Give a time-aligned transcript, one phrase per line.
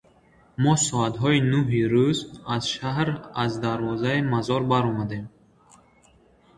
[0.61, 2.19] Мо соатҳои нуҳи рӯз
[2.55, 3.09] аз шаҳр–
[3.43, 5.25] аз дарвозаи Мазор баромадем.